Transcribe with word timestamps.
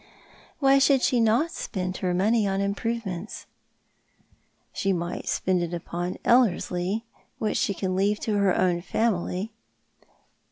"Why 0.59 0.79
should 0.79 1.03
she 1.03 1.19
not 1.19 1.51
spend 1.51 1.97
her 1.97 2.11
money 2.11 2.47
upon 2.47 2.59
improve 2.59 3.05
ments?" 3.05 3.45
"She 4.73 4.93
might 4.93 5.27
spend 5.27 5.61
it 5.61 5.75
upon 5.75 6.17
Ellerslie, 6.25 7.05
which 7.37 7.57
she 7.57 7.75
can 7.75 7.95
leave 7.95 8.19
to 8.21 8.33
lier 8.33 8.51
own 8.55 8.81
family." 8.81 9.53